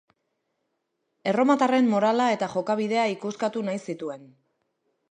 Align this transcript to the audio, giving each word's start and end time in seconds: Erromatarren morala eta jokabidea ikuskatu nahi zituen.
Erromatarren 1.33 1.91
morala 1.93 2.27
eta 2.37 2.51
jokabidea 2.55 3.07
ikuskatu 3.19 3.65
nahi 3.71 3.85
zituen. 3.89 4.31